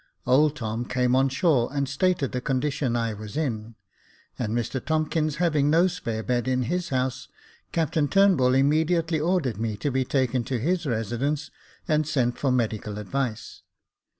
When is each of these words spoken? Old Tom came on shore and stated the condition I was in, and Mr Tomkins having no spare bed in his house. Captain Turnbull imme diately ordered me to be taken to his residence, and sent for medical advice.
Old 0.25 0.55
Tom 0.55 0.83
came 0.85 1.15
on 1.15 1.29
shore 1.29 1.69
and 1.71 1.87
stated 1.87 2.31
the 2.31 2.41
condition 2.41 2.95
I 2.95 3.13
was 3.13 3.37
in, 3.37 3.75
and 4.39 4.51
Mr 4.51 4.83
Tomkins 4.83 5.35
having 5.35 5.69
no 5.69 5.85
spare 5.85 6.23
bed 6.23 6.47
in 6.47 6.63
his 6.63 6.89
house. 6.89 7.27
Captain 7.71 8.07
Turnbull 8.07 8.49
imme 8.53 8.83
diately 8.83 9.23
ordered 9.23 9.57
me 9.59 9.77
to 9.77 9.91
be 9.91 10.03
taken 10.03 10.43
to 10.45 10.57
his 10.57 10.87
residence, 10.87 11.51
and 11.87 12.07
sent 12.07 12.39
for 12.39 12.51
medical 12.51 12.97
advice. 12.97 13.61